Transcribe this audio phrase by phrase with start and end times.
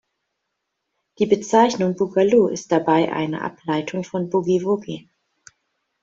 [1.19, 5.11] Die Bezeichnung „Boogaloo“ ist dabei eine Ableitung von „Boogie-Woogie“.